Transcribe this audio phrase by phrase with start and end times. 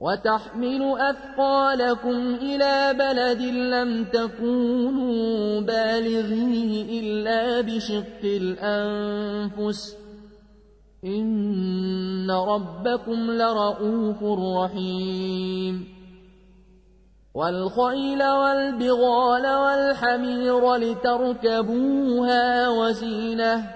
[0.00, 9.96] وتحمل أثقالكم إلى بلد لم تكونوا بالغيه إلا بشق الأنفس.
[11.04, 14.22] إن ربكم لرؤوف
[14.56, 15.84] رحيم.
[17.34, 23.70] والخيل والبغال والحمير لتركبوها وزينة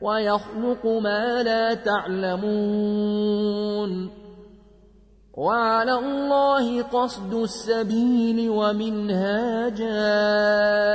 [0.00, 3.42] ويخلق ما لا تعلمون.
[5.34, 10.92] وعلى الله قصد السبيل ومنها جائر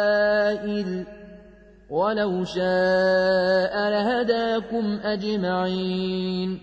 [1.90, 6.60] ولو شاء لهداكم أجمعين.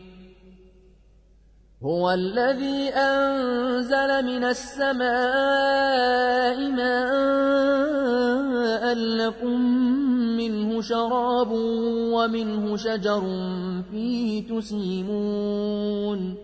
[1.83, 5.05] هو الذي أنزل من السماء
[6.71, 8.15] ماء
[8.95, 9.61] لكم
[10.37, 11.51] منه شراب
[12.13, 13.23] ومنه شجر
[13.91, 16.44] فيه تسيمون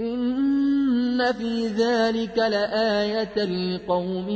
[0.00, 4.28] إن في ذلك لآية لقوم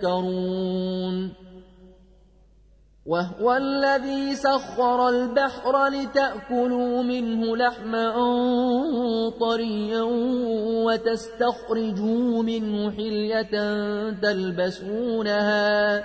[0.00, 1.32] يذكرون
[3.06, 8.14] وهو الذي سخر البحر لتأكلوا منه لحما
[9.40, 10.02] طريا
[10.86, 13.50] وتستخرجوا منه حلية
[14.10, 16.04] تلبسونها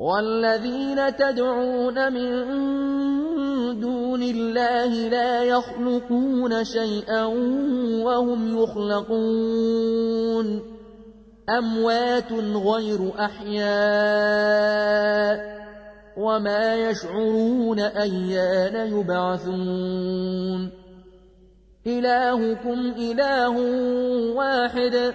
[0.00, 2.30] والذين تدعون من
[3.80, 7.24] دون الله لا يخلقون شيئا
[8.04, 10.46] وهم يخلقون.
[11.48, 13.60] أموات غير أحياء
[16.16, 20.70] وما يشعرون أيان يبعثون.
[21.86, 23.54] إلهكم إله
[24.36, 25.14] واحد.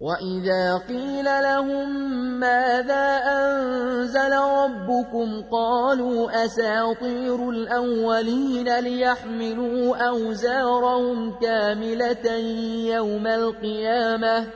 [0.00, 1.90] وإذا قيل لهم
[2.40, 12.36] ماذا أنزل ربكم قالوا أساطير الأولين ليحملوا أوزارهم كاملة
[12.94, 14.46] يوم القيامة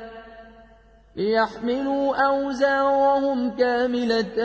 [1.16, 4.42] ليحملوا أوزارهم كاملة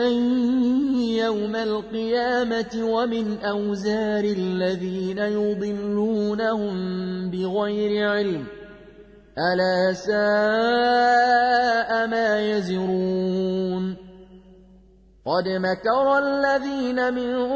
[1.24, 6.74] يوم القيامة ومن أوزار الذين يضلونهم
[7.30, 8.59] بغير علم
[9.40, 10.20] ألا ساء
[12.06, 13.96] ما يزرون.
[15.26, 17.48] قد مكر الذين من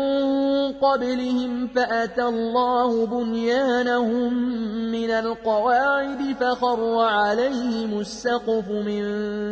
[0.72, 4.34] قبلهم فأتى الله بنيانهم
[4.92, 9.02] من القواعد فخر عليهم السقف من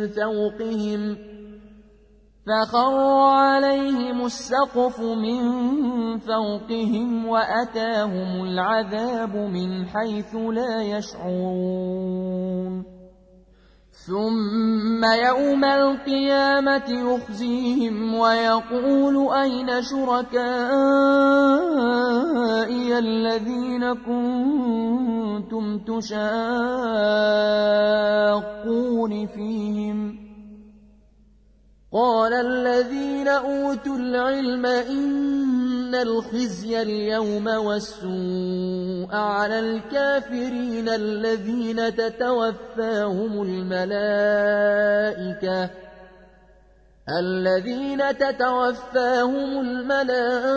[0.09, 1.17] فوقهم
[2.47, 2.95] فخر
[3.31, 5.39] عليهم السقف من
[6.19, 12.23] فوقهم وأتاهم العذاب من حيث لا يشعرون.
[14.07, 20.43] ثم يوم القيامة يخزيهم ويقول أين شركائي
[22.99, 26.23] الذين كنتم تشاقون
[29.27, 30.22] فيهم ۖ؟
[31.93, 44.89] قال الذين أوتوا العلم إن الخزي اليوم والسوء على الكافرين الذين تتوفاهم الملائكة
[47.19, 50.55] الذين تتوفاهم الملائكة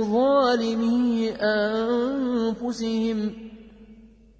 [0.00, 1.30] ظالمي
[2.10, 3.47] أنفسهم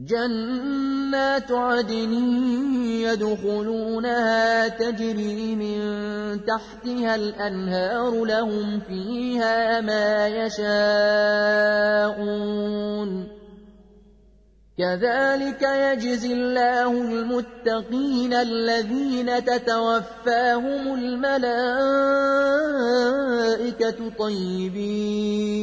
[0.00, 2.12] جنات عدن
[3.02, 5.80] يدخلونها تجري من
[6.44, 11.42] تحتها الأنهار لهم فيها ما يشاءون.
[14.78, 21.58] كذلك يجزي الله المتقين الذين تتوفاهم الملائكة
[24.18, 25.62] طيبين.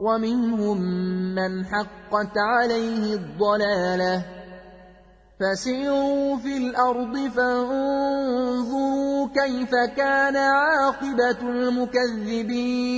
[0.00, 0.80] ومنهم
[1.34, 4.24] من حقت عليه الضلاله.
[5.40, 12.94] فسيروا في الأرض فانظروا كيف كان عاقبة المكذبين.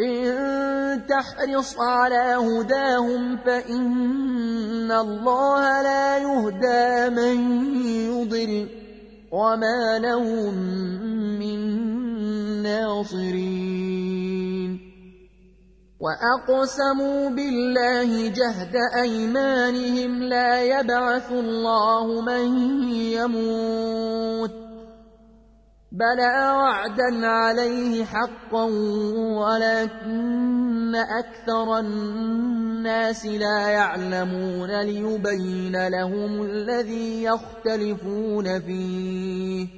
[0.00, 7.36] إن تحرص على هداهم فإن الله لا يهدى من
[7.84, 8.68] يضل.
[9.32, 10.54] وما لهم
[11.38, 11.58] من
[12.62, 14.47] ناصرين.
[16.00, 22.44] واقسموا بالله جهد ايمانهم لا يبعث الله من
[22.92, 24.54] يموت
[25.92, 28.64] بلى وعدا عليه حقا
[29.42, 39.77] ولكن أكثر الناس لا يعلمون ليبين لهم الذي يختلفون فيه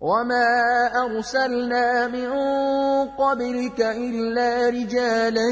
[0.00, 0.48] وما
[1.04, 2.30] أرسلنا من
[3.08, 5.50] قبلك إلا رجالا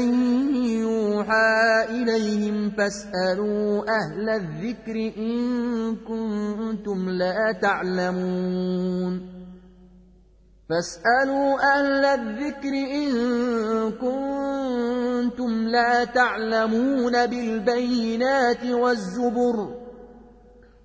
[0.81, 9.39] يوحى إليهم فاسألوا أهل الذكر إن كنتم لا تعلمون
[10.69, 13.11] فاسألوا أهل الذكر إن
[13.91, 19.88] كنتم لا تعلمون بالبينات والزبر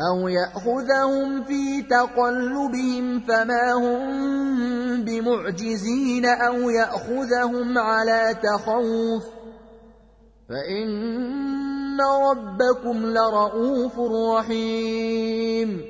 [0.00, 9.24] أو يأخذهم في تقلبهم فما هم بمعجزين أو يأخذهم على تخوف
[10.48, 13.98] فإن ربكم لرؤوف
[14.38, 15.89] رحيم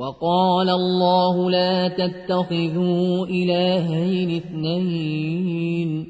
[0.00, 6.08] وقال الله لا تتخذوا إلهين اثنين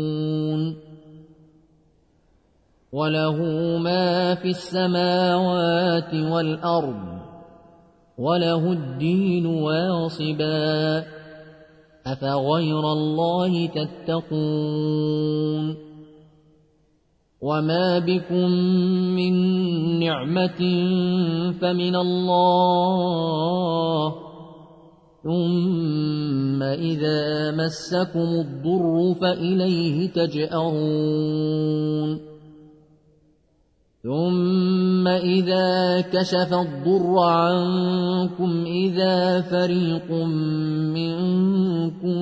[2.93, 3.37] وله
[3.79, 7.19] ما في السماوات والأرض
[8.19, 11.05] وله الدين واصباً
[12.07, 15.15] أفغير الله تتقون
[17.41, 18.51] وما بكم
[19.17, 19.35] من
[20.01, 20.61] نعمة
[21.61, 22.95] فمن الله
[25.25, 31.55] ثم إذا مسكم الضر فإليه تجأرون
[34.05, 40.11] ثم إذا كشف الضر عنكم إذا فريق
[40.93, 42.19] منكم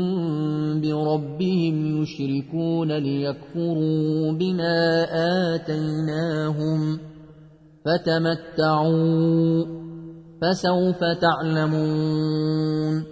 [0.81, 5.07] بربهم يشركون ليكفروا بما
[5.55, 6.99] آتيناهم
[7.85, 9.65] فتمتعوا
[10.43, 13.12] فسوف تعلمون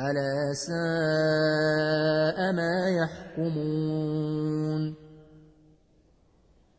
[0.00, 4.94] ألا ساء ما يحكمون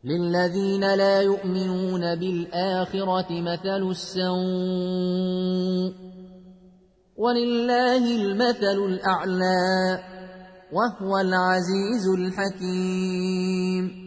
[0.04, 4.24] للذين لا يؤمنون بالآخرة مثل السوء
[7.16, 9.98] ولله المثل الأعلى
[10.72, 14.03] وهو العزيز الحكيم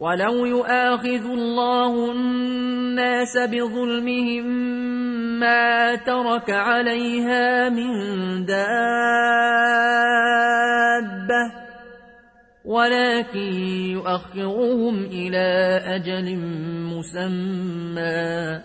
[0.00, 4.46] ولو يؤاخذ الله الناس بظلمهم
[5.40, 7.90] ما ترك عليها من
[8.46, 8.60] دابة
[12.64, 13.52] ولكن
[13.92, 16.36] يؤخرهم إلى أجل
[16.92, 18.60] مسمى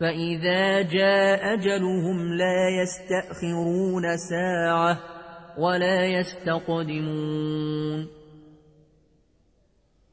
[0.00, 4.98] فإذا جاء أجلهم لا يستأخرون ساعة
[5.58, 7.40] ولا يستقدمون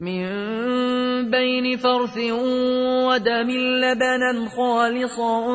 [0.00, 2.18] من بين فرث
[3.06, 3.50] ودم
[3.84, 5.46] لبنا خالصا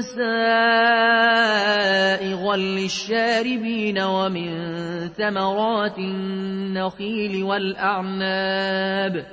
[0.00, 1.36] سائغا
[2.56, 4.50] للشاربين ومن
[5.08, 9.26] ثمرات النخيل والأعناب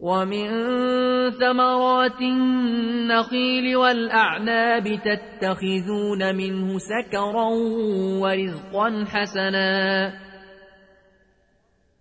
[0.00, 0.50] ومن
[1.30, 7.48] ثمرات النخيل والأعناب تتخذون منه سكرا
[8.20, 10.29] ورزقا حسنا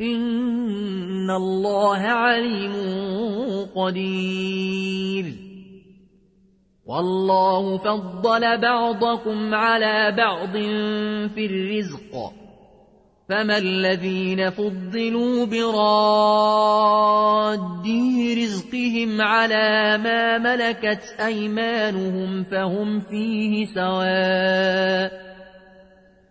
[0.00, 2.72] إن الله عليم
[3.74, 5.24] قدير.
[6.86, 10.52] والله فضل بعضكم على بعض
[11.34, 12.32] في الرزق.
[13.28, 16.92] فما الذين فضلوا براد
[18.38, 25.31] رزقهم على ما ملكت أيمانهم فهم فيه سواء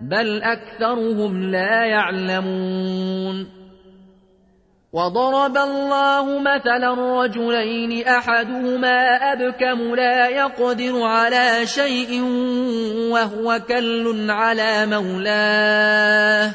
[0.00, 3.56] بل أكثرهم لا يعلمون
[4.92, 12.22] وضرب الله مثلا رجلين أحدهما أبكم لا يقدر على شيء
[13.12, 16.50] وهو كل على مولاه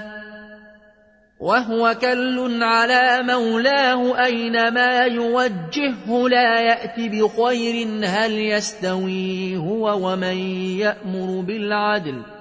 [1.40, 10.38] وهو كل على مولاه أينما يوجهه لا يأتي بخير هل يستوي هو ومن
[10.80, 12.22] يأمر بالعدل؟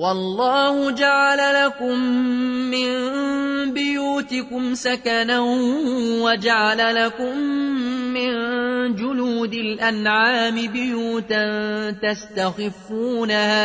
[0.00, 2.00] والله جعل لكم
[2.72, 2.90] من
[3.74, 5.40] بيوتكم سكنا
[6.24, 7.36] وجعل لكم
[8.16, 8.32] من
[8.96, 11.44] جلود الأنعام بيوتا
[12.02, 13.60] تستخفونها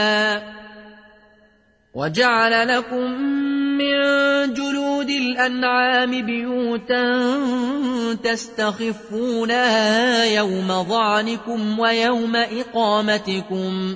[1.94, 3.12] وجعل لكم
[3.78, 3.96] من
[4.54, 7.04] جلود الأنعام بيوتا
[8.24, 13.96] تستخفونها يوم ظعنكم ويوم إقامتكم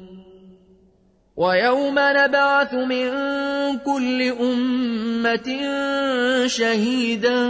[1.37, 3.09] ويوم نبعث من
[3.77, 5.59] كل أمة
[6.47, 7.47] شهيدا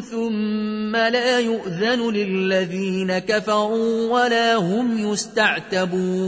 [0.00, 6.20] ثم لا يؤذن للذين كفروا ولا هم يستعتبون.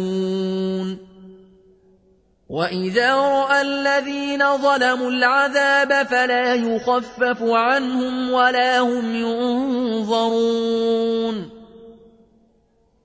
[2.49, 10.73] وإذا رأى الذين ظلموا العذاب فلا يخفف عنهم ولا هم ينظرون.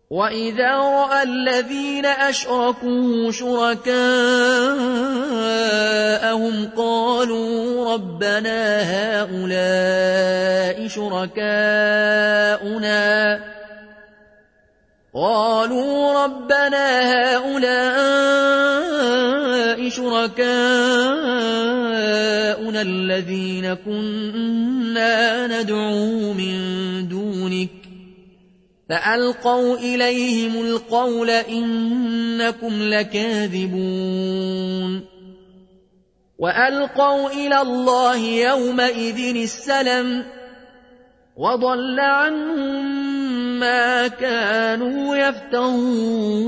[0.09, 3.89] وإذا رأى الذين أشركوا شركاءهم
[6.77, 8.81] قالوا ربنا
[9.21, 11.47] هؤلاء شركاؤنا
[15.13, 17.67] قالوا ربنا هؤلاء
[19.89, 21.17] شركاؤنا
[22.81, 26.57] الذين كنا ندعو من
[27.07, 27.76] دونك
[28.89, 34.37] فألقوا إليهم القول إنكم لكاذبون.
[36.39, 40.25] وألقوا إلى الله يومئذ السلم
[41.37, 42.85] وضل عنهم
[43.59, 46.47] ما كانوا يفترون.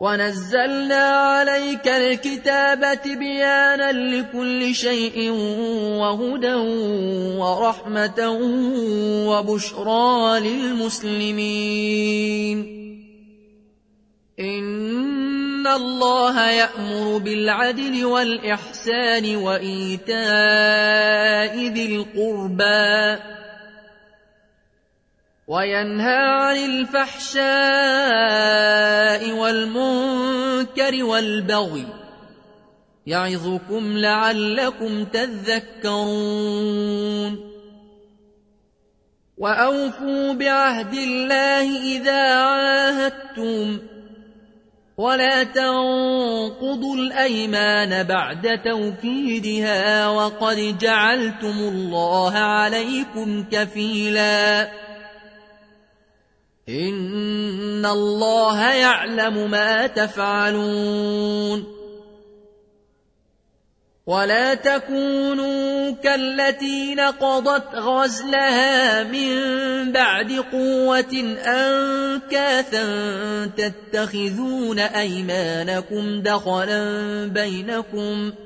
[0.00, 5.30] ونزلنا عليك الكتاب بيانا لكل شيء
[6.00, 6.54] وهدى
[7.40, 8.38] ورحمة
[9.28, 11.56] وبشرى للمسلمين.
[14.40, 20.16] إن الله يأمر بالعدل والإحسان وإيتاء
[21.56, 23.16] ذي القربى.
[25.46, 27.42] وينهى عن الفحشاء
[29.32, 31.86] والمنكر والبغي
[33.06, 36.26] يعظكم لعلكم تذكرون.
[39.38, 43.78] وأوفوا بعهد الله إذا عاهدتم.
[44.96, 54.85] ولا تنقضوا الأيمان بعد توكيدها وقد جعلتم الله عليكم كفيلا.
[56.68, 61.76] إن الله يعلم ما تفعلون
[64.06, 69.36] ولا تكونوا كالتي نقضت غزلها من
[69.92, 72.86] بعد قوة أنكاثا
[73.56, 78.45] تتخذون أيمانكم دخلا بينكم ۖ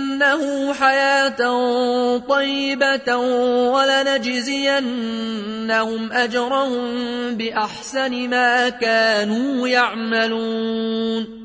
[0.73, 1.41] حياة
[2.17, 3.15] طيبة
[3.75, 4.91] ولنجزينهم
[6.11, 6.91] أجرهم
[7.35, 11.41] بأحسن ما كانوا يعملون.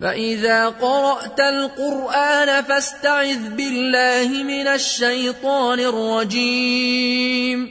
[0.00, 7.70] فإذا قرأت القرآن فاستعذ بالله من الشيطان الرجيم.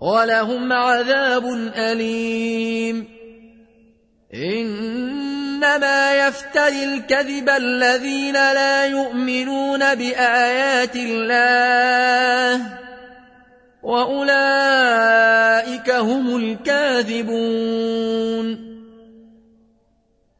[0.00, 3.08] ولهم عذاب أليم.
[4.34, 4.98] إن
[5.58, 12.62] إنما يفتري الكذب الذين لا يؤمنون بآيات الله
[13.82, 14.30] وأولئك
[15.90, 17.48] هم الكاذبون.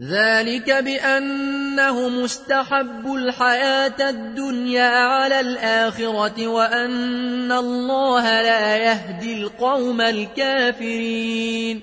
[0.00, 11.80] ذلك بانهم استحبوا الحياة الدنيا على الآخرة وأن الله لا يهدي القوم الكافرين.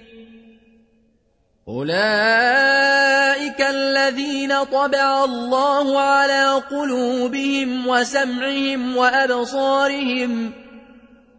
[1.67, 10.51] أولئك الذين طبع الله على قلوبهم وسمعهم وأبصارهم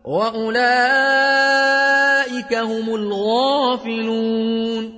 [0.04, 0.54] وأولئك
[2.54, 4.97] هم الغافلون.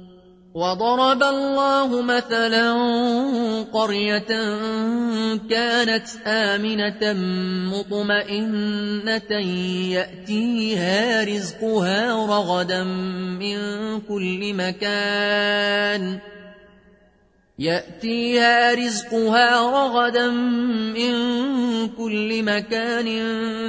[0.53, 2.73] وضرب الله مثلا
[3.73, 4.31] قرية
[5.49, 7.13] كانت آمنة
[7.71, 9.31] مطمئنة
[9.91, 13.57] يأتيها رزقها رغدا من
[14.01, 16.19] كل مكان
[17.61, 20.27] يأتيها رزقها رغدا
[20.97, 21.13] من
[21.87, 23.09] كل مكان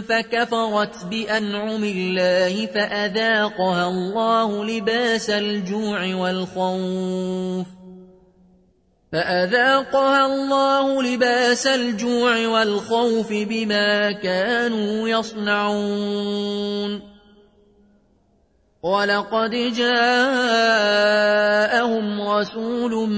[0.02, 7.66] فكفرت بأنعم الله فأذاقها الله لباس الجوع والخوف
[9.12, 17.11] فأذاقها الله لباس الجوع والخوف بما كانوا يصنعون
[18.82, 20.42] ولقد جاءهم
[22.20, 23.08] رسول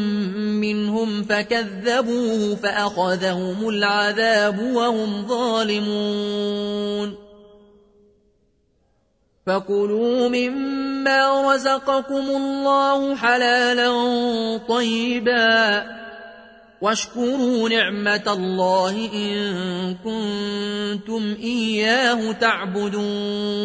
[0.61, 7.15] منهم فكذبوه فأخذهم العذاب وهم ظالمون
[9.47, 13.91] فكلوا مما رزقكم الله حلالا
[14.69, 15.85] طيبا
[16.81, 23.65] واشكروا نعمة الله إن كنتم إياه تعبدون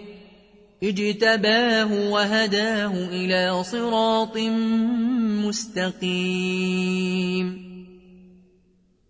[0.83, 4.37] اجتباه وهداه إلى صراط
[5.45, 7.71] مستقيم.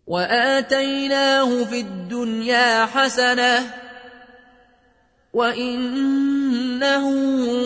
[0.07, 3.74] وآتيناه في الدنيا حسنة
[5.34, 7.05] وإنه